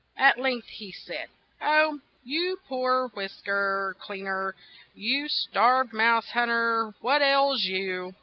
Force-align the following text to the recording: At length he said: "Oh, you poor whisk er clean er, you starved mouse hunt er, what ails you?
At 0.17 0.39
length 0.39 0.65
he 0.67 0.91
said: 0.91 1.27
"Oh, 1.61 1.99
you 2.23 2.59
poor 2.67 3.09
whisk 3.09 3.47
er 3.47 3.95
clean 3.99 4.25
er, 4.25 4.55
you 4.95 5.27
starved 5.27 5.93
mouse 5.93 6.29
hunt 6.29 6.49
er, 6.49 6.95
what 7.01 7.21
ails 7.21 7.65
you? 7.65 8.15